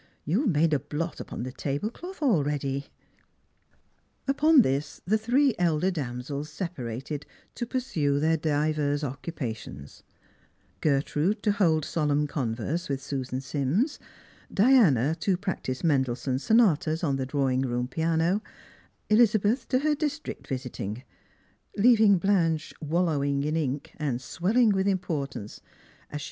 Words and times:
Tou've 0.27 0.47
made 0.49 0.73
a 0.73 0.79
blot 0.79 1.19
upon 1.19 1.43
the 1.43 1.51
table 1.51 1.91
cloth 1.91 2.23
already." 2.23 2.87
Upon 4.27 4.63
this, 4.63 4.99
the 5.05 5.15
three 5.15 5.53
elder 5.59 5.91
damsels 5.91 6.49
separated 6.49 7.23
to 7.53 7.67
pursue 7.67 8.19
their 8.19 8.35
divers 8.35 9.03
occupations: 9.03 10.01
Gertrude 10.79 11.43
to 11.43 11.51
hold 11.51 11.85
solemn 11.85 12.25
converse 12.25 12.89
with 12.89 12.99
Susan 12.99 13.41
Sims; 13.41 13.99
Diana 14.51 15.13
to 15.19 15.37
practise 15.37 15.83
Mendelssohn's 15.83 16.43
sonatas 16.45 17.03
on 17.03 17.17
the 17.17 17.27
drawing 17.27 17.61
room 17.61 17.87
piano; 17.87 18.41
Elizabeth 19.07 19.67
to 19.67 19.77
her 19.81 19.93
district 19.93 20.47
visiting; 20.47 21.03
leaving 21.77 22.17
Blanche 22.17 22.73
wallowing 22.81 23.43
in 23.43 23.55
ink, 23.55 23.91
and 23.97 24.19
swelling 24.19 24.69
with 24.71 24.87
importance, 24.87 25.59
as 25.59 25.59
she 25.59 25.61
86 25.61 25.61
Strangers 25.61 25.61
and 25.61 26.11
Pilgrimt. 26.11 26.19